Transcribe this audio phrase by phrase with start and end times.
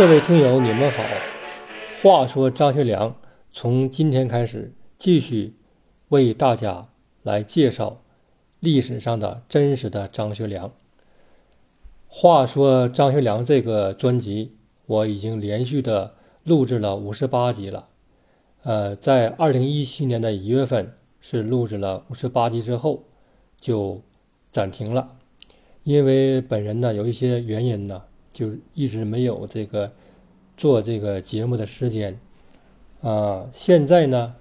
[0.00, 1.02] 各位听友，你们好。
[2.00, 3.14] 话说张学良
[3.52, 5.56] 从今天开始继续
[6.08, 6.88] 为大家
[7.22, 8.00] 来介绍
[8.60, 10.72] 历史上的真实的张学良。
[12.08, 17.88] 话说张学良这个专辑，我已经连续的录制了五十八集了。
[18.62, 23.04] 呃，在二零一七年的一月份是录制了五十八集之后
[23.60, 24.00] 就
[24.50, 25.16] 暂停了，
[25.82, 28.04] 因为本人呢有一些原因呢。
[28.32, 29.92] 就一直没有这个
[30.56, 32.18] 做这个节目的时间
[33.02, 33.48] 啊。
[33.52, 34.36] 现在呢，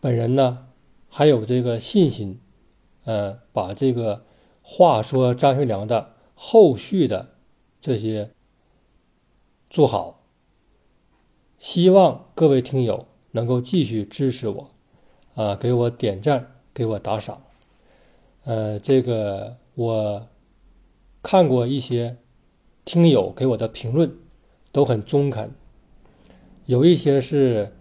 [0.00, 0.66] 本人呢
[1.08, 2.38] 还有这个信心，
[3.04, 4.24] 呃，把这个
[4.62, 7.30] 话说张学良的后续的
[7.80, 8.30] 这些
[9.68, 10.20] 做好。
[11.58, 14.70] 希望各位听友能够继续支持我，
[15.34, 17.42] 啊，给我点赞，给我打赏。
[18.44, 20.28] 呃，这个我
[21.22, 22.16] 看过一些。
[22.84, 24.12] 听友给我的评论
[24.72, 25.50] 都很中肯，
[26.66, 27.72] 有一些是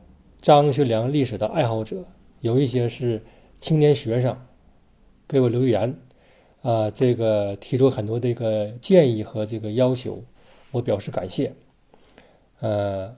[0.42, 2.06] 张学良历史的爱好者，
[2.42, 3.24] 有一些是
[3.60, 4.38] 青年学生
[5.28, 5.98] 给我留言，
[6.62, 10.24] 啊，这个提出很多这个建议和这个要求，
[10.72, 11.54] 我表示感谢。
[12.60, 13.18] 呃，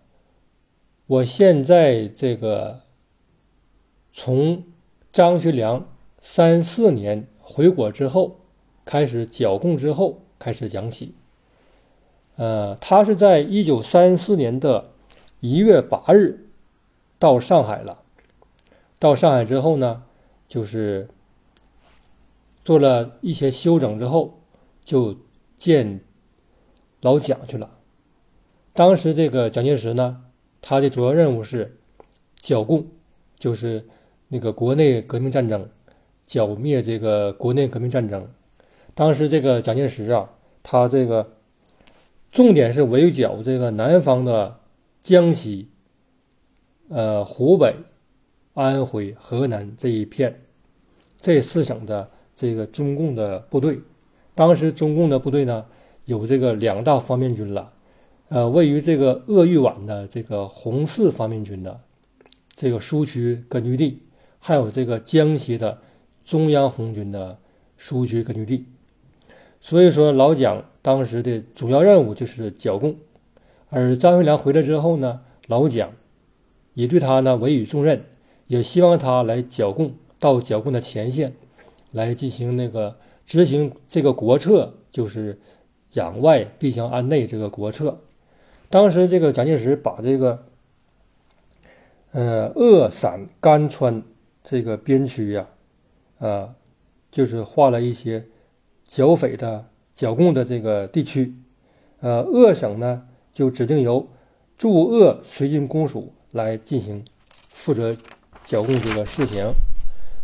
[1.05, 2.81] 我现在这个
[4.13, 4.63] 从
[5.11, 5.85] 张学良
[6.21, 8.39] 三四年回国之后
[8.85, 11.15] 开始剿共之后开始讲起。
[12.35, 14.89] 呃，他是在一九三四年的
[15.39, 16.49] 一月八日
[17.19, 17.99] 到上海了。
[18.97, 20.01] 到上海之后呢，
[20.47, 21.07] 就是
[22.65, 24.39] 做了一些休整之后，
[24.83, 25.15] 就
[25.59, 26.01] 见
[27.01, 27.69] 老蒋去了。
[28.73, 30.23] 当时这个蒋介石呢，
[30.59, 31.77] 他的主要任务是
[32.39, 32.87] 剿共，
[33.37, 33.85] 就是
[34.29, 35.69] 那个国内革命战争，
[36.25, 38.27] 剿灭这个国内革命战争。
[38.95, 40.31] 当时这个蒋介石啊，
[40.63, 41.32] 他这个。
[42.33, 44.59] 重点是围剿这个南方的
[45.03, 45.69] 江西、
[46.89, 47.75] 呃湖北、
[48.55, 50.41] 安徽、河南这一片
[51.21, 53.79] 这四省的这个中共的部队。
[54.33, 55.63] 当时中共的部队呢
[56.05, 57.71] 有这个两大方面军了，
[58.29, 61.79] 呃，位于这个鄂豫皖的这个红四方面军的
[62.55, 63.99] 这个苏区根据地，
[64.39, 65.79] 还有这个江西的
[66.25, 67.37] 中央红军的
[67.77, 68.65] 苏区根据地。
[69.63, 70.63] 所以说，老蒋。
[70.83, 72.97] 当时的主要任务就是剿共，
[73.69, 75.93] 而张学良回来之后呢，老蒋
[76.73, 78.03] 也对他呢委以重任，
[78.47, 81.33] 也希望他来剿共，到剿共的前线
[81.91, 85.39] 来进行那个执行这个国策，就是
[85.93, 87.97] 攘外必先安内这个国策。
[88.69, 90.43] 当时这个蒋介石把这个
[92.11, 94.03] 呃鄂陕甘川
[94.43, 95.47] 这个边区呀，
[96.19, 96.55] 啊，
[97.09, 98.25] 就是划了一些
[98.93, 99.65] 剿匪的。
[99.95, 101.35] 剿共的这个地区，
[101.99, 104.07] 呃，鄂省呢就指定由
[104.57, 107.05] 驻鄂绥靖公署来进行
[107.51, 107.95] 负责
[108.43, 109.45] 剿共这个事情，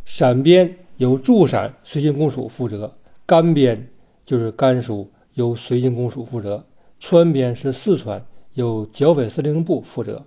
[0.06, 2.92] 陕边由驻陕绥靖公署负责，
[3.28, 3.88] 甘边
[4.26, 6.66] 就是甘肃由绥靖公署负责，
[7.00, 8.26] 川边是四川
[8.56, 10.26] 由剿匪司令部负责，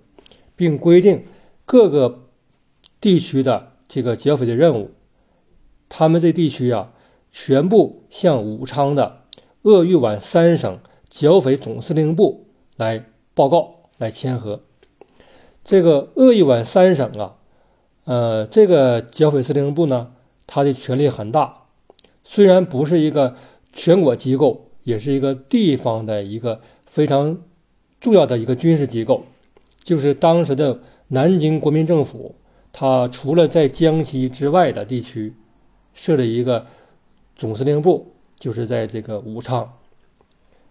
[0.55, 1.21] 并规定
[1.65, 2.29] 各个
[3.01, 4.91] 地区的这个剿匪的任务，
[5.89, 6.93] 他们这地区啊
[7.33, 9.23] 全部向武昌的。
[9.63, 10.79] 鄂豫皖三省
[11.09, 14.61] 剿匪总司令部来报告、来签合。
[15.63, 17.35] 这个鄂豫皖三省啊，
[18.03, 20.11] 呃，这个剿匪司令部呢，
[20.45, 21.63] 它的权力很大。
[22.23, 23.35] 虽然不是一个
[23.71, 27.41] 全国机构，也是一个地方的一个非常
[27.99, 29.23] 重要的一个军事机构。
[29.81, 32.35] 就是当时的南京国民政府，
[32.73, 35.33] 它除了在江西之外的地区
[35.93, 36.65] 设了一个
[37.35, 38.09] 总司令部。
[38.39, 39.71] 就是在这个武昌，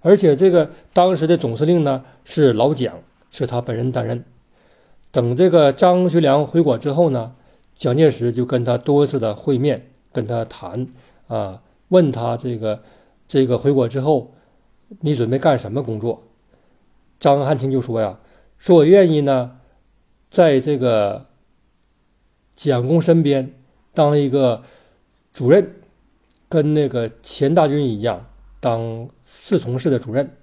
[0.00, 2.98] 而且这个当时的总司令呢是老蒋，
[3.30, 4.22] 是他本人担任。
[5.10, 7.34] 等这个张学良回国之后呢，
[7.74, 10.86] 蒋介石就跟他多次的会面，跟他谈
[11.28, 12.82] 啊，问他这个
[13.26, 14.34] 这个回国之后，
[15.00, 16.24] 你准备干什么工作？
[17.18, 18.18] 张汉卿就说呀，
[18.58, 19.58] 说我愿意呢，
[20.28, 21.24] 在这个
[22.54, 23.54] 蒋公身边
[23.94, 24.62] 当一个
[25.32, 25.76] 主任。
[26.52, 28.26] 跟那个钱大军一样
[28.60, 30.36] 当侍从室的主任，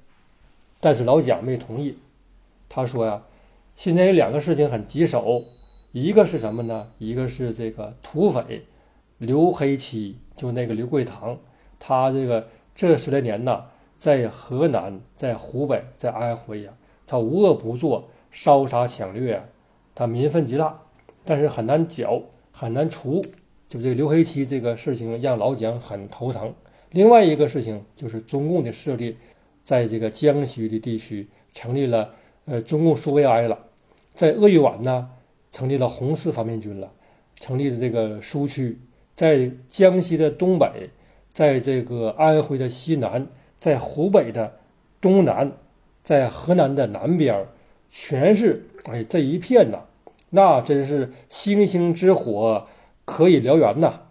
[0.80, 2.00] 但是老蒋没同意。
[2.68, 3.22] 他说呀，
[3.76, 5.44] 现在有两个事情很棘手，
[5.92, 6.88] 一个是什么呢？
[6.98, 8.66] 一个是这个土匪
[9.20, 11.38] 刘黑七，就那个刘桂堂，
[11.78, 13.66] 他这个这十来年呢，
[14.00, 16.74] 在河南、在湖北、在安徽呀，
[17.06, 19.48] 他无恶不作，烧杀抢掠，
[19.94, 20.82] 他民愤极大，
[21.24, 23.22] 但是很难剿，很难除。
[23.70, 26.54] 就这个刘黑七这个事情让老蒋很头疼。
[26.92, 29.16] 另外一个事情就是中共的势力
[29.64, 33.58] 在这个江西的地区成立了呃中共苏维埃了，
[34.16, 35.12] 在鄂豫皖呢
[35.52, 36.92] 成立了红四方面军了，
[37.40, 38.80] 成立了这个苏区，
[39.14, 40.90] 在江西的东北，
[41.32, 43.28] 在这个安徽的西南，
[43.60, 44.58] 在湖北的
[45.00, 45.52] 东南，
[46.02, 47.46] 在河南的南边，
[47.92, 49.84] 全是哎这一片呐，
[50.32, 52.66] 那真是星星之火
[53.10, 54.02] 可以燎原呐，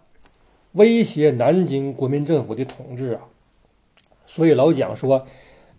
[0.73, 3.21] 威胁南京国民政府的统治啊。
[4.27, 5.25] 所以老蒋说，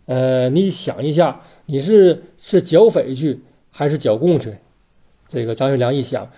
[0.07, 4.57] 呃，你想一下，你是是剿匪去还是剿共去？
[5.29, 6.31] 这个张学良一想，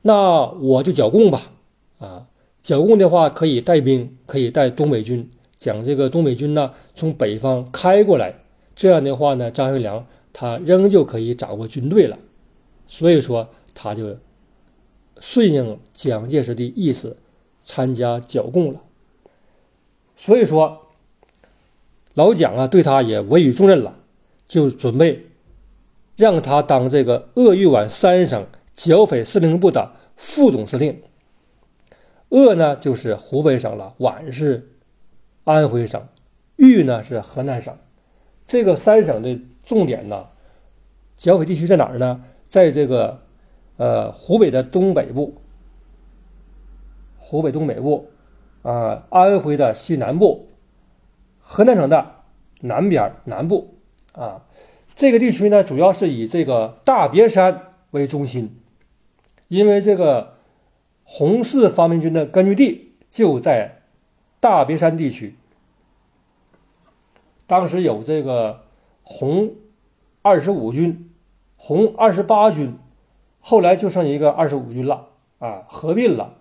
[0.00, 1.52] 那我就剿共吧。
[1.98, 2.26] 啊，
[2.62, 8.34] 剿共的话可以带兵，可以带东北军，将这个东北军呢从北方开过来。
[8.74, 12.18] 这样的话呢，张学良他仍旧可以掌握军队了。
[12.88, 14.16] 所以说，他就
[15.22, 17.16] 顺应蒋介石的意思，
[17.62, 18.80] 参加剿共了。
[20.16, 20.80] 所以说。
[22.14, 23.96] 老蒋啊，对他也委以重任了，
[24.46, 25.28] 就准备
[26.14, 31.00] 让他当这个鄂豫皖三省剿匪司令部的副总司令。
[32.28, 34.72] 鄂呢就是湖北省了，皖是
[35.44, 36.06] 安徽省，
[36.56, 37.74] 豫呢是河南省。
[38.46, 40.26] 这个三省的重点呢，
[41.16, 42.22] 剿匪地区在哪儿呢？
[42.46, 43.22] 在这个
[43.82, 45.34] 呃湖北的东北部，
[47.18, 48.06] 湖北东北部
[48.62, 50.46] 啊，安徽的西南部。
[51.40, 52.14] 河南省的
[52.60, 53.74] 南边南部
[54.12, 54.44] 啊，
[54.94, 58.56] 这个地区呢，主要是以这个大别山为中心，
[59.48, 60.34] 因为这个
[61.02, 63.82] 红四方面军的根据地就在
[64.38, 65.34] 大别山地区。
[67.48, 68.60] 当时有这个
[69.02, 69.50] 红
[70.22, 71.10] 二十五军、
[71.56, 72.78] 红二十八军，
[73.42, 75.08] 后来就剩一个二十五军了
[75.38, 76.36] 啊，合并了。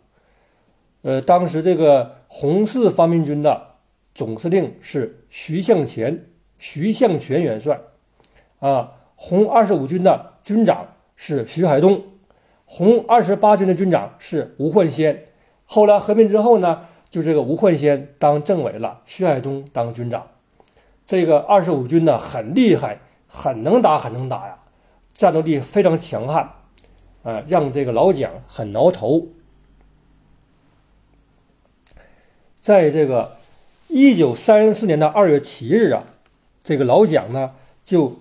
[1.01, 3.67] 呃，当时这个红四方面军的。
[4.13, 6.25] 总司令是徐向前，
[6.59, 7.79] 徐向前元帅，
[8.59, 12.03] 啊，红二十五军的军长是徐海东，
[12.65, 15.27] 红二十八军的军长是吴焕先。
[15.63, 20.27] 后来合并之后呢，就这个吴焕先当政委了，徐海东当军长。
[21.05, 24.59] 这个二十五军呢很厉害，很能打，很能打呀，
[25.13, 26.51] 战斗力非常强悍，
[27.23, 29.27] 啊，让这个老蒋很挠头。
[32.59, 33.37] 在这个。
[33.93, 36.05] 一九三四年的二月七日啊，
[36.63, 38.19] 这个老蒋呢，就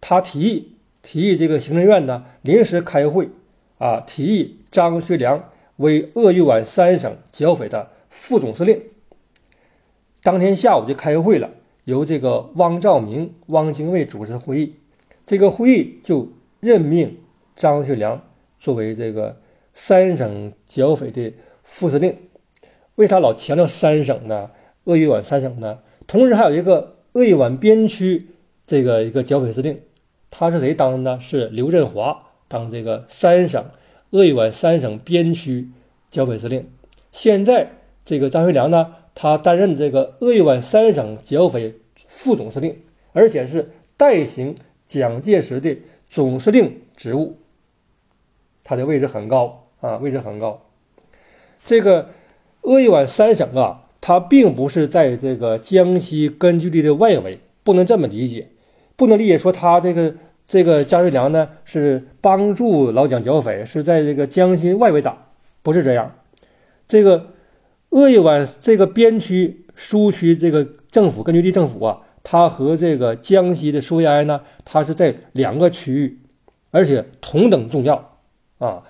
[0.00, 3.28] 他提议提议这个行政院呢临时开会
[3.76, 8.80] 啊，提议张学良为鄂豫皖三省剿匪的副总司令。
[10.22, 11.50] 当天下午就开会了，
[11.84, 14.76] 由这个汪兆铭、汪精卫主持会议。
[15.26, 17.18] 这个会议就任命
[17.58, 18.22] 张学良
[18.60, 19.36] 作为这个
[19.74, 21.34] 三省剿匪的
[21.64, 22.16] 副司令。
[22.94, 24.50] 为啥老强调三省呢？
[24.84, 28.28] 鄂豫皖三省呢，同时还有一个鄂豫皖边区
[28.64, 29.80] 这个一个剿匪司令，
[30.30, 31.20] 他是谁当的呢？
[31.20, 33.64] 是刘振华当这个三省
[34.10, 35.68] 鄂豫皖三省边区
[36.12, 36.64] 剿匪司令。
[37.10, 37.72] 现在
[38.04, 41.74] 这个张学良呢，他担任这个鄂豫皖三省剿匪
[42.06, 42.78] 副总司令，
[43.12, 44.54] 而且是代行
[44.86, 45.76] 蒋介石的
[46.08, 47.36] 总司令职务，
[48.68, 50.60] 他的位置很高啊，位置很高。
[51.64, 52.10] 这个
[52.60, 53.84] 鄂豫皖三省啊。
[54.00, 58.46] 它并不是在这个江西根据地的外围，不能这么理解，
[58.94, 60.14] 不能理解说他这个
[60.46, 65.26] 这个张学良呢是帮助老蒋剿匪，是在这个江西外围打，
[65.64, 66.14] 不是这样。
[66.86, 67.30] 这个
[67.90, 76.20] 鄂豫皖这个边区苏区这个政府根据地政府啊，它和这个江西的苏维埃呢，它是在两个区域，
[76.70, 78.07] 而且同等重要
[78.58, 78.84] 啊，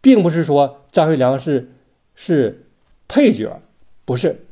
[0.00, 1.70] 并不是说张学良是
[2.14, 2.66] 是
[3.06, 3.60] 配角。
[4.06, 4.44] 不是，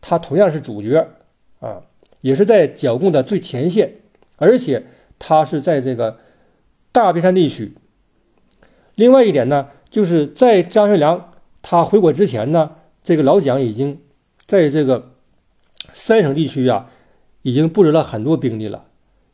[0.00, 1.06] 他同样是主角
[1.60, 1.82] 啊，
[2.22, 3.96] 也是在剿共的最前线，
[4.36, 4.86] 而且
[5.18, 6.18] 他是在这个
[6.90, 7.74] 大别山地区。
[8.94, 14.00] 另外一点呢，就是在张学良他回国之前呢，这个老蒋已经
[14.46, 15.12] 在这个
[15.92, 16.90] 三省地区啊，
[17.42, 18.86] 已经布置了很多兵力了，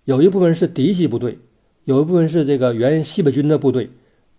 [0.05, 1.39] 有一部分是嫡系部队，
[1.85, 3.91] 有一部分是这个原西北军的部队，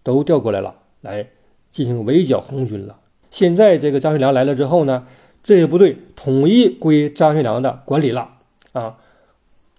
[0.03, 1.27] 都调过来了，来
[1.72, 2.98] 进行围剿红军了。
[3.29, 5.08] 现在这个张学良来了之后呢？
[5.43, 8.29] 这些部队统一归张学良的管理了
[8.74, 8.98] 啊，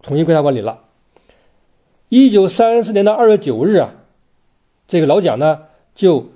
[0.02, 0.80] 统一归他管理了。
[2.08, 3.94] 一九三四年的二月九日啊，
[4.88, 5.60] 这个老蒋呢
[5.94, 6.32] 就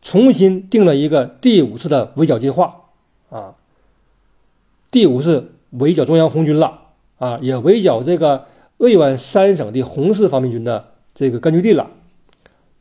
[0.00, 2.84] 重新定了一个第五次的围剿计划
[3.28, 3.56] 啊，
[4.90, 6.84] 第五次围剿中央红军了
[7.18, 8.46] 啊，也围剿这个
[8.78, 11.90] 鄂豫皖三省的红四方面军的这个根据地了。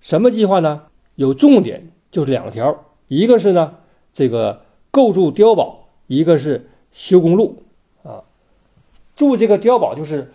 [0.02, 0.84] 什么计划呢？
[1.16, 3.76] 有重点就是两条，一个是呢
[4.14, 5.78] 这个构筑碉堡。
[6.08, 7.62] 一个是修公路
[8.02, 8.24] 啊，
[9.16, 10.34] 筑这个碉堡就是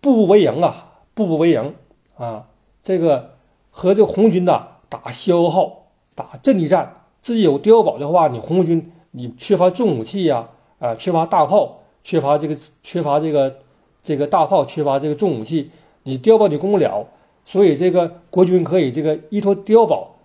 [0.00, 1.74] 步步为营啊，步步为营
[2.16, 2.46] 啊，
[2.82, 3.34] 这个
[3.70, 13.58] 和这红军呐打消耗、打阵地战，自己有碉堡的话，你红军你缺乏重武器呀，啊，缺乏大炮，缺乏这个缺乏这个
[14.02, 15.70] 这个大炮，缺乏这个重武器，
[16.04, 17.06] 你碉堡你攻不了，
[17.46, 20.18] 所以这个国军可以这个依托碉堡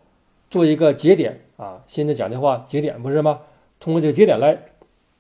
[0.49, 3.39] 做一个节点啊，现在讲的话节点不是吗？
[3.79, 4.61] 通过这个节点来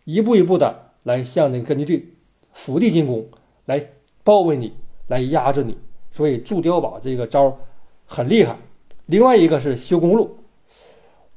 [0.03, 2.13] 一步一步的来向那个根据地
[2.51, 3.25] 腹地进攻，
[3.65, 3.91] 来
[4.23, 4.73] 包围你，
[5.07, 5.77] 来压制你。
[6.09, 7.57] 所以筑碉堡这个招
[8.05, 8.57] 很厉害。
[9.05, 10.37] 另外一个是修公路，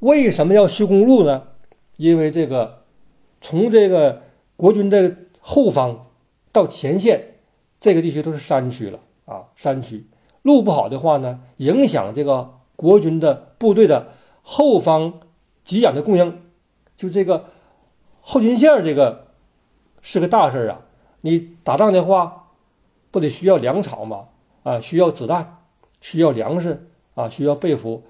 [0.00, 1.42] 为什么要修公路呢？
[1.96, 2.84] 因为这个
[3.40, 4.22] 从这个
[4.56, 6.06] 国军的后方
[6.50, 7.36] 到前线
[7.78, 10.04] 这个地区都是山区了啊，山区
[10.44, 14.08] 路不好的话呢，影响这个国军的部队的
[14.42, 15.14] 后方
[15.64, 16.42] 给养的供应。
[16.98, 17.46] 就这个
[18.20, 19.28] 后勤线这个
[20.02, 20.80] 是个大事儿啊！
[21.22, 22.50] 你打仗的话，
[23.10, 24.26] 不得需要粮草吗？
[24.64, 25.62] 啊，需要子弹，
[26.02, 28.02] 需要粮食啊，需要被服，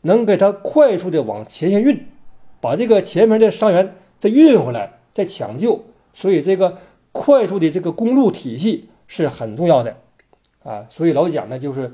[0.00, 2.06] 能给他快速的往前线运，
[2.58, 5.84] 把这个前面的伤员再运回来，再抢救。
[6.14, 6.78] 所以这个
[7.12, 9.98] 快速的这个公路体系是很重要的
[10.64, 10.86] 啊！
[10.88, 11.92] 所以老蒋呢就是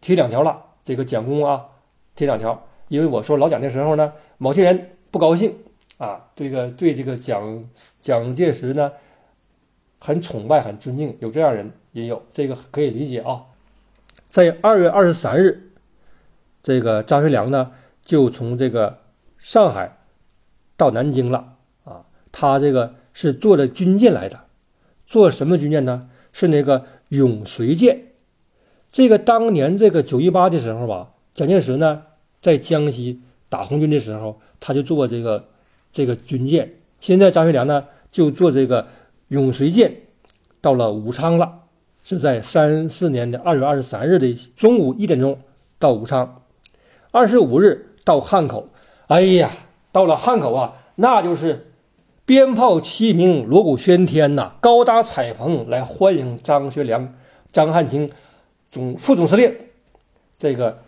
[0.00, 1.66] 提两条了，这个蒋公啊
[2.14, 2.66] 提两条。
[2.88, 5.54] 因为我说老蒋的时候呢，某些人不高兴
[5.98, 7.64] 啊，这个对这个蒋
[7.98, 8.92] 蒋介石呢
[10.00, 13.46] 很崇拜、很尊敬，有这样人也有，这个可以理解啊。
[14.28, 15.72] 在二月二十三日，
[16.62, 17.72] 这个张学良呢
[18.04, 18.98] 就从这个
[19.38, 19.98] 上海
[20.76, 24.44] 到南京了啊，他这个是坐着军舰来的，
[25.06, 26.10] 坐什么军舰呢？
[26.32, 28.02] 是那个永绥舰。
[28.90, 32.02] 这个当年这个九一八的时候吧，蒋介石呢。
[32.42, 35.48] 在江西打红军的时候，他就坐这个
[35.92, 36.70] 这个军舰。
[37.00, 38.86] 现在张学良呢，就坐这个
[39.28, 39.92] 永绥舰
[40.60, 41.62] 到了武昌了，
[42.04, 45.36] 是在三四年的二月二十三日的中午一点钟
[45.80, 46.42] 到武昌，
[47.10, 48.68] 二十五日到汉口。
[49.08, 49.50] 哎呀，
[49.90, 51.72] 到了汉口啊，那就是
[52.26, 57.14] 鞭炮齐鸣，锣鼓喧天呐，高搭彩棚来欢迎张学良、
[57.52, 58.10] 张汉卿
[58.70, 59.56] 总副总司令
[60.36, 60.82] 这个。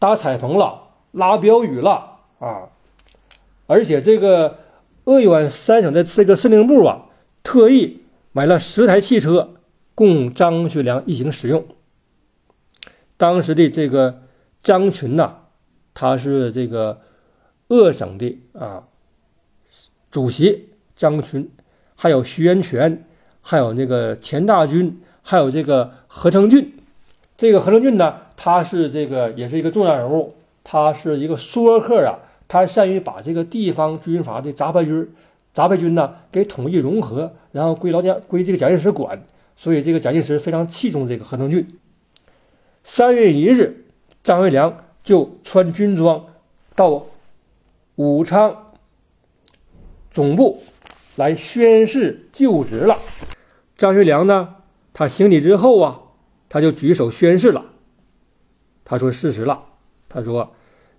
[0.00, 2.68] 搭彩棚了，拉标语了啊！
[3.66, 4.58] 而且这个
[5.06, 7.06] 鄂豫皖三省的这个司令部啊，
[7.42, 9.54] 特意买了十台汽车
[9.96, 11.66] 供张学良一行使用。
[13.16, 14.22] 当时的这个
[14.62, 15.38] 张群呐，
[15.94, 17.00] 他是这个
[17.66, 18.84] 鄂省的啊
[20.10, 21.50] 主席张群，
[21.96, 23.04] 还有徐源泉，
[23.42, 26.74] 还有那个钱大钧，还有这个何成俊。
[27.36, 28.16] 这个何成俊呢？
[28.36, 30.34] 他是这个也是一个重要人物，
[30.64, 35.08] 他是一个说客啊，他善于把这个地方军阀的杂牌军、
[35.52, 39.22] 杂牌军呢给统一融合，然后归老蒋归这个蒋介石管，
[39.56, 41.66] 所以这个蒋介石非常器重这个何成俊。
[42.82, 43.84] 三月一日，
[44.22, 46.26] 张学良就穿军装
[46.74, 47.06] 到
[47.96, 48.67] 武昌
[50.10, 50.62] 总部
[51.16, 52.98] 来宣誓就职了。
[53.76, 54.56] 张学良呢，
[54.92, 56.00] 他行礼之后啊，
[56.48, 57.66] 他就举手宣誓了。
[58.84, 59.64] 他说：“事实了。”
[60.08, 60.54] 他说：“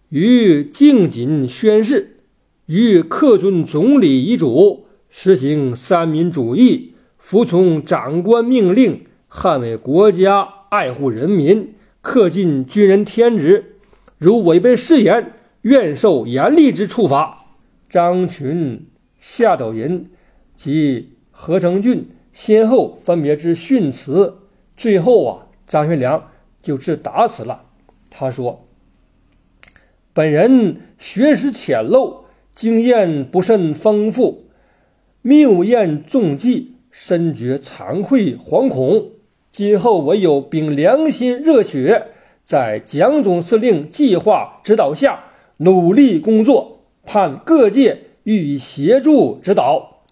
[0.09, 2.19] 于敬谨宣誓，
[2.67, 11.73] 于恪遵总理遗嘱，实行三民主义，服从长官命令，捍卫国家，爱护人民，
[12.03, 13.77] 恪尽军人天职。
[14.19, 17.37] 如违背誓言，愿受严厉之处罚。”
[17.89, 18.85] 张群、
[19.19, 20.09] 夏斗寅
[20.55, 24.37] 及何成俊先后分别之训词，
[24.77, 26.29] 最后啊，张学良
[26.61, 27.63] 就致答词了。
[28.09, 28.67] 他说
[30.13, 32.23] ：“本人学识浅陋，
[32.55, 34.45] 经验不甚丰富，
[35.21, 39.11] 谬验中计，深觉惭愧惶恐。
[39.51, 42.07] 今后唯有秉良心热血，
[42.43, 45.25] 在蒋总司令计划指导下
[45.57, 50.03] 努力工作，盼各界予以协助指导。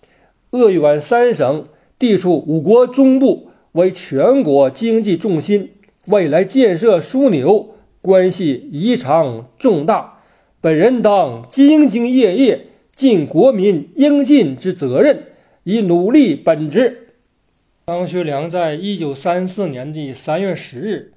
[0.50, 1.68] 鄂豫皖三省
[2.00, 5.74] 地处五国中部，为全国经济重心，
[6.08, 10.20] 未来建设枢纽。”关系异常重大，
[10.62, 15.24] 本人当兢兢业业，尽国民应尽之责任，
[15.64, 17.10] 以努力本职。
[17.88, 21.12] 张学良在一九三四年的三月十日，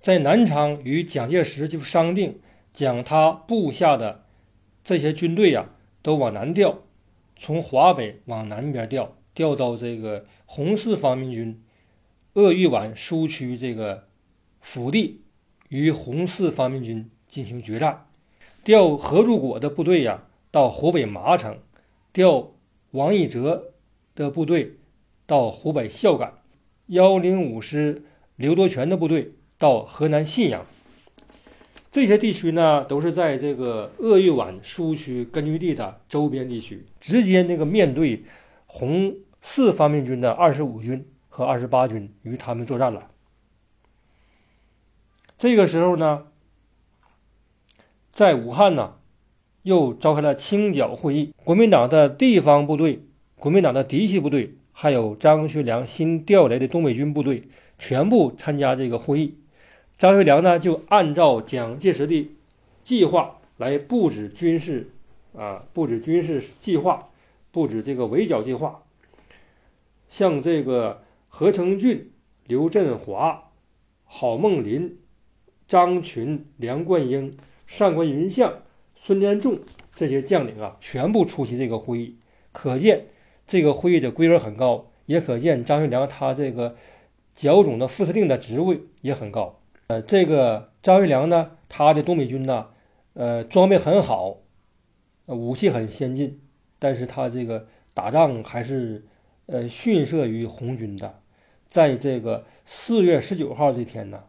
[0.00, 2.36] 在南昌与蒋介石就商定，
[2.72, 4.22] 将他部下的
[4.82, 5.66] 这些军队呀，
[6.06, 6.84] 都往南调，
[7.34, 11.60] 从华北往南边调，调到这个红四方面军
[12.34, 14.04] 鄂豫皖苏区这个
[14.60, 15.22] 腹地。
[15.68, 18.06] 与红四方面军进行决战，
[18.62, 20.22] 调何柱国的部队呀
[20.52, 21.58] 到湖北麻城，
[22.12, 22.52] 调
[22.92, 23.72] 王义哲
[24.14, 24.76] 的部队
[25.26, 26.34] 到湖北孝感，
[26.86, 28.04] 幺零五师
[28.36, 30.64] 刘多全的部队到河南信阳。
[31.96, 38.22] 这些地区呢，都是在这个鄂豫皖苏区根据地的周边地区，直接那个面对
[38.66, 43.08] 红四方面军的二十五军和二十八军与他们作战了。
[45.38, 46.24] 这个时候呢，
[48.12, 48.96] 在武汉呢，
[49.62, 53.06] 又召开了清剿会议，国民党的地方部队、
[53.38, 57.44] 国民党的嫡系部队，还有张学良新调来的东北军部队，
[57.78, 59.38] 全部参加这个会议。
[59.98, 62.30] 张学良呢，就按照蒋介石的
[62.84, 64.90] 计划来布置军事，
[65.34, 67.08] 啊，布置军事计划，
[67.50, 68.82] 布置这个围剿计划。
[70.08, 72.12] 像这个何成俊、
[72.46, 73.50] 刘振华、
[74.04, 74.98] 郝梦麟、
[75.66, 77.32] 张群、梁冠英、
[77.66, 78.62] 上官云相、
[78.94, 79.60] 孙连仲
[79.94, 82.18] 这些将领啊，全部出席这个会议。
[82.52, 83.06] 可见
[83.46, 86.76] 这个会议的规格很高，也可见张学良他这个
[87.34, 89.58] 剿总的副司令的职位也很高。
[89.88, 92.70] 呃，这个张学良呢，他的东北军呢，
[93.14, 94.38] 呃，装备很好，
[95.26, 96.40] 武器很先进，
[96.80, 99.04] 但是他这个打仗还是
[99.46, 101.20] 呃逊色于红军的。
[101.68, 104.24] 在这个四月十九号这天呢，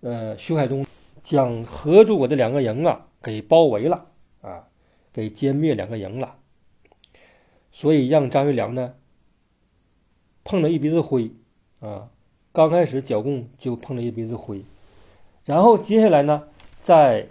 [0.00, 0.86] 呃，徐海东
[1.22, 4.06] 将合作我的两个营啊给包围了
[4.40, 4.68] 啊，
[5.12, 6.36] 给歼灭两个营了，
[7.72, 8.94] 所以让张学良呢
[10.44, 11.30] 碰了一鼻子灰
[11.80, 12.08] 啊，
[12.52, 14.64] 刚开始剿共就碰了一鼻子灰。
[15.44, 16.44] 然后接下来呢，
[16.80, 17.26] 在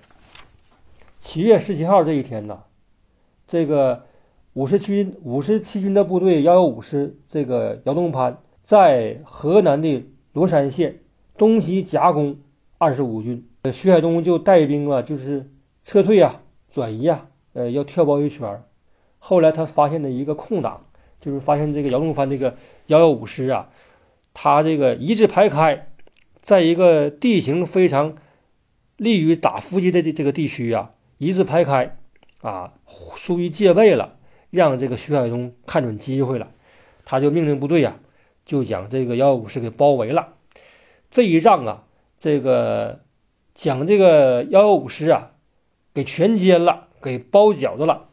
[1.20, 2.64] 七月十七号这一天呢，
[3.48, 4.04] 这个
[4.54, 11.00] 五十七五十七军的部队幺幺五师，这个姚东潘在河南的罗山县
[11.38, 12.38] 东西夹攻
[12.78, 15.50] 二十五军，徐海东就带兵啊，就是
[15.84, 18.62] 撤退啊，转移啊，呃，要跳包围圈。
[19.18, 20.86] 后来他发现了一个空档，
[21.20, 22.56] 就是发现这个姚东潘这个
[22.88, 23.70] 幺幺五师啊，
[24.36, 25.88] 他这个一字排开。
[26.44, 28.16] 在一个地形非常
[28.98, 31.98] 利于打伏击的这这个地区啊，一字排开，
[32.42, 32.74] 啊，
[33.16, 34.18] 疏于戒备了，
[34.52, 36.52] 让这个徐海东看准机会了，
[37.06, 37.98] 他就命令部队啊，
[38.46, 40.34] 就将这个幺幺五师给包围了。
[41.10, 41.86] 这一仗啊，
[42.20, 43.00] 这个
[43.56, 45.32] 将这个幺幺五师啊
[45.94, 48.10] 给全歼了，给包饺子了。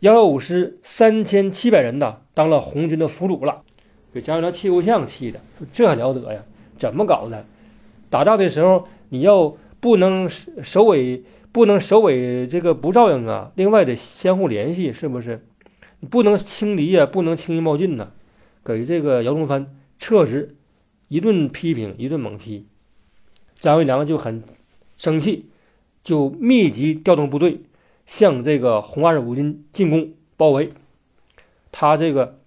[0.00, 3.62] 幺幺五师三千七百人呐，当了红军的俘虏了，
[4.14, 6.42] 给张学良气够呛，气的说这还了得呀！
[6.76, 7.46] 怎么搞的？
[8.10, 13.50] 打仗的时候你要不能首尾不能首尾这个不照应啊！
[13.56, 15.44] 另外得相互联系，是不是？
[16.00, 18.12] 你不能轻敌呀，不能轻易冒进呐！
[18.64, 20.56] 给这个姚东藩撤职，
[21.08, 22.66] 一顿批评，一顿猛批。
[23.58, 24.42] 张学良就很
[24.96, 25.50] 生气，
[26.02, 27.62] 就密集调动部队
[28.06, 30.72] 向这个红二十五军进攻包围。
[31.72, 32.38] 他这个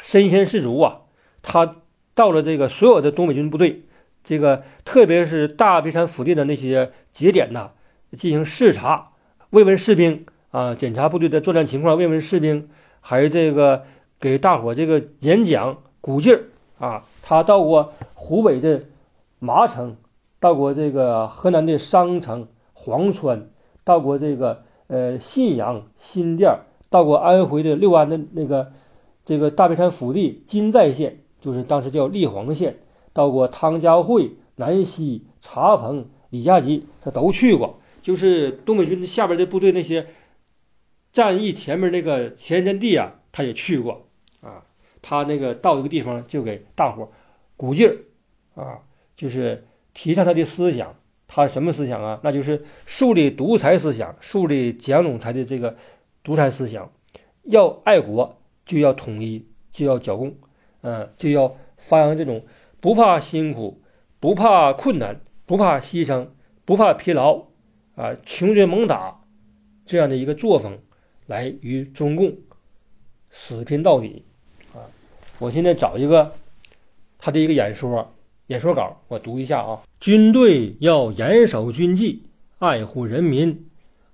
[0.00, 1.02] 身先士卒啊，
[1.42, 1.76] 他。
[2.14, 3.82] 到了这个所有的东北军部队，
[4.22, 7.70] 这个特别是大别山腹地的那些节点呐，
[8.12, 9.10] 进行视察、
[9.50, 12.68] 慰问士兵啊，检查部队的作战情况，慰问士兵，
[13.00, 13.82] 还有这个
[14.20, 16.44] 给大伙这个演讲鼓劲儿
[16.78, 17.04] 啊。
[17.22, 18.82] 他到过湖北的
[19.40, 19.96] 麻城，
[20.38, 22.46] 到过这个河南的商城、
[22.76, 23.48] 潢川，
[23.82, 26.56] 到过这个呃信阳、新店，
[26.88, 28.72] 到过安徽的六安的那个
[29.24, 31.18] 这个大别山腹地金寨县。
[31.44, 32.74] 就是当时叫立黄县，
[33.12, 37.78] 到过汤家会、南溪、茶棚、李家集，他都去过。
[38.00, 40.06] 就是东北军下边的部队那些
[41.12, 44.06] 战役前面那个前阵地啊，他也去过
[44.40, 44.64] 啊。
[45.02, 47.12] 他那个到一个地方就给大伙
[47.58, 47.94] 鼓劲儿
[48.54, 48.78] 啊，
[49.14, 50.94] 就是提倡他的思想。
[51.28, 52.18] 他什么思想啊？
[52.22, 55.76] 那就是树立独裁思想，树立蒋总裁的这个
[56.22, 56.90] 独裁思想。
[57.42, 60.34] 要爱国，就要统一，就要剿共。
[60.84, 62.44] 嗯，就要发扬这种
[62.78, 63.80] 不怕辛苦、
[64.20, 66.28] 不怕困难、不怕牺牲、
[66.66, 67.46] 不怕疲劳
[67.96, 69.18] 啊，穷追猛打
[69.86, 70.78] 这样的一个作风，
[71.26, 72.36] 来与中共
[73.30, 74.22] 死拼到底
[74.74, 74.84] 啊！
[75.38, 76.32] 我现在找一个
[77.18, 78.14] 他的一个演说
[78.48, 82.24] 演说稿，我读一下啊：军队要严守军纪，
[82.58, 83.66] 爱护人民。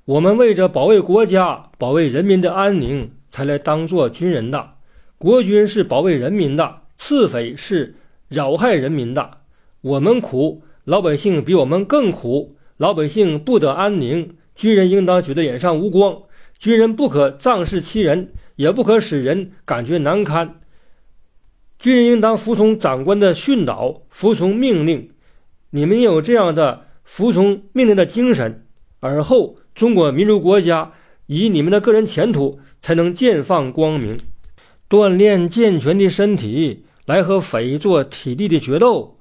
[0.05, 4.75] 我们为着保卫国家、保卫人民的安宁，才来当做军人的。
[5.21, 7.95] 国军是保卫人民的，刺匪是
[8.29, 9.43] 扰害人民的。
[9.83, 12.57] 我们苦，老百姓比我们更苦。
[12.79, 16.23] 老百姓不得安宁，军人应当觉得脸上无光。
[16.59, 20.59] 军人不可仗势欺人，也不可使人感觉难堪。
[21.79, 25.11] 军人应当服从长官的训导，服从命令。
[25.69, 28.65] 你们有这样的服从命令的精神，
[29.01, 30.93] 而后中国民族国家
[31.27, 34.17] 以你们的个人前途才能见放光明。
[34.91, 39.19] 锻炼健全的身体，来和匪做体力的决斗，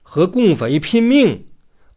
[0.00, 1.44] 和共匪拼命。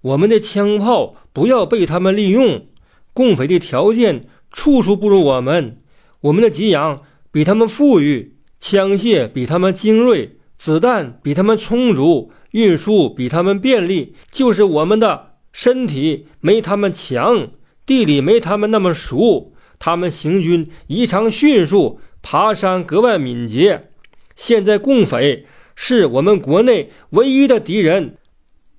[0.01, 2.65] 我们的枪炮不要被他们利用。
[3.13, 5.77] 共匪的条件处处不如我们，
[6.19, 14.15] 我们的给养比他们富裕，枪械比他们精锐，子弹比他们充足，运输比他们便利。
[14.29, 17.51] 就是我们的身体没他们强，
[17.85, 23.89] 地理没他们那么熟，他们行军异常迅速，爬山格外敏捷。
[24.35, 28.17] 现在共匪是我们国内唯一的敌人，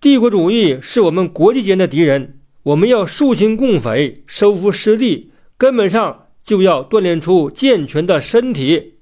[0.03, 2.41] 帝国主义是我们国际间的敌人。
[2.65, 8.99] 我们要肃清共匪，收复失地，根本上就要锻炼出健全的身体。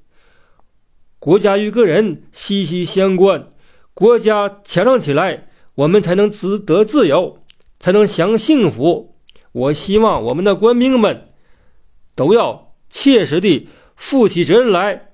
[1.18, 3.48] 国家与个人息息相关，
[3.94, 7.40] 国家强盛起来，我们才能自得自由，
[7.80, 9.16] 才能享幸福。
[9.50, 11.30] 我希望我们的官兵们
[12.14, 15.09] 都要切实地负起责任来，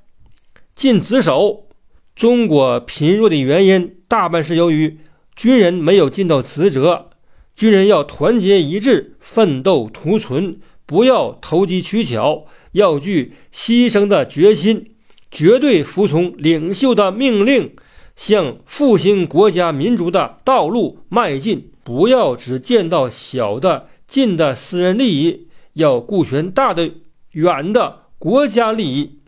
[0.74, 1.68] 尽职守。
[2.14, 4.98] 中国贫弱的原因，大半是由于
[5.34, 7.08] 军人没有尽到职责。
[7.54, 14.94] 军人要团结一致，奋斗图存，不要投机取巧，要具牺牲的决心，
[15.30, 17.74] 绝对服从领袖的命令，
[18.14, 21.70] 向复兴国家民族的道路迈进。
[21.84, 26.90] 不要只见到小的、近的私人利益，要顾全大的、
[27.32, 29.18] 远的国家利益。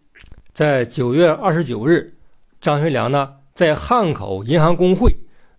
[0.53, 2.15] 在九月二十九日，
[2.61, 5.17] 张学良呢在汉口银行工会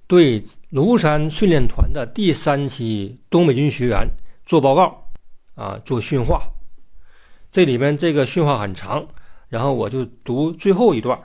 [0.08, 0.42] 对。
[0.72, 4.10] 庐山训练团的第三期东北军学员
[4.46, 5.08] 做报告，
[5.56, 6.50] 啊，做训话。
[7.50, 9.08] 这里面这个训话很长，
[9.48, 11.18] 然后我就读最后一段。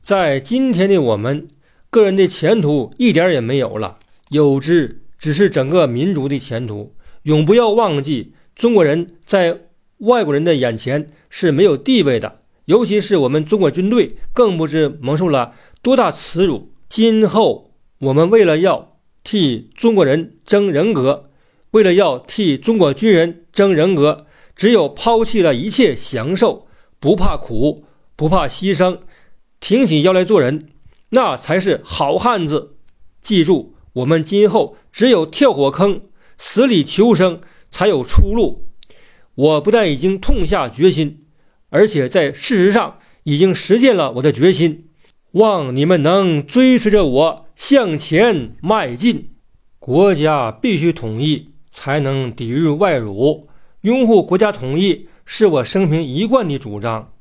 [0.00, 1.46] 在今天的我们，
[1.90, 3.98] 个人的前途一点也没有了，
[4.30, 6.96] 有之只是整个民族的前途。
[7.22, 9.60] 永不要忘记，中国人在
[9.98, 16.72] 外国人的眼前是没有地位的，尤其是我们中国军队，更不知蒙受了多大耻辱。
[16.88, 17.66] 今后。
[18.02, 21.30] 我们为了要替中国人争人格，
[21.72, 26.68] 为了要替中国军人争人格，只有抛弃了一切享受，
[27.00, 29.00] 不怕苦，不怕牺牲，
[29.58, 30.68] 挺起腰来做人，
[31.08, 32.76] 那才是好汉子。
[33.20, 36.02] 记住，我们今后只有跳火坑，
[36.38, 38.67] 死里求生，才有出路。
[39.38, 41.24] 我不但已经痛下决心，
[41.70, 44.88] 而且在事实上已经实现了我的决心。
[45.32, 47.44] 望你们能追随着我。
[47.54, 49.30] 向前迈进，
[49.80, 53.48] 国家必须统一，才能抵御外辱。
[53.82, 57.12] 拥护国家统一是我生平一贯的主张。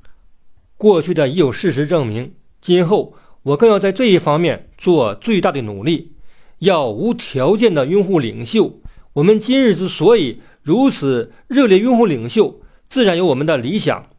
[0.78, 6.14] 过去的已有事实证明，今后我更要在这一方面做最大的努力，
[6.60, 8.80] 要无条件的拥护领袖。
[9.14, 14.10] 我们今日之所以如此热烈拥护领袖，自然有我们的理想。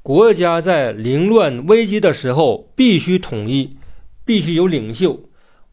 [0.00, 3.76] 国家在凌乱危机的时候必须统一，
[4.24, 5.20] 必须有领袖。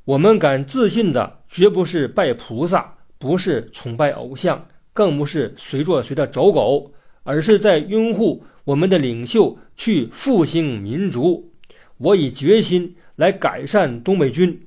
[0.03, 6.91] 我们敢自信的，绝不是拜菩萨，不是崇拜偶像，更不是随做随的走狗，
[7.23, 11.53] 而是在拥护我们的领袖，去复兴民族。
[11.97, 14.63] 我已决心来改善东北军，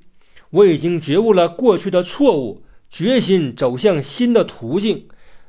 [0.49, 5.07] 我已经觉悟了过去的错误，决心走向新的途径。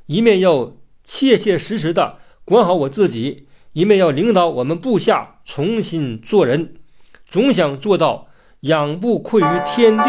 [0.07, 6.73] 一面要切切实实的管好我自己，一面要领导我们部下重新做人，
[7.25, 8.27] 总想做到。
[8.61, 10.03] 仰不愧于天地，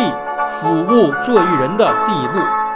[0.49, 2.68] 俯不作于人的地步。